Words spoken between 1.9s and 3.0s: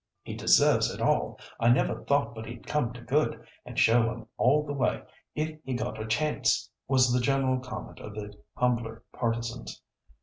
thought but he'd come